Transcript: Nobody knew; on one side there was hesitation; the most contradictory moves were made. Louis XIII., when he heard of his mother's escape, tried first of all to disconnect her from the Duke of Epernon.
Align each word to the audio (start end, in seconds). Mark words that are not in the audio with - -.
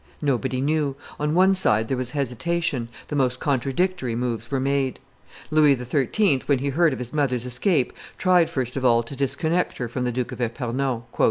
Nobody 0.19 0.61
knew; 0.61 0.95
on 1.19 1.35
one 1.35 1.53
side 1.53 1.87
there 1.87 1.95
was 1.95 2.09
hesitation; 2.09 2.87
the 3.09 3.15
most 3.15 3.39
contradictory 3.39 4.15
moves 4.15 4.49
were 4.49 4.59
made. 4.59 4.97
Louis 5.51 5.75
XIII., 5.75 6.41
when 6.47 6.57
he 6.57 6.69
heard 6.69 6.91
of 6.91 6.97
his 6.97 7.13
mother's 7.13 7.45
escape, 7.45 7.93
tried 8.17 8.49
first 8.49 8.75
of 8.75 8.83
all 8.83 9.03
to 9.03 9.15
disconnect 9.15 9.77
her 9.77 9.87
from 9.87 10.03
the 10.03 10.11
Duke 10.11 10.31
of 10.31 10.41
Epernon. 10.41 11.03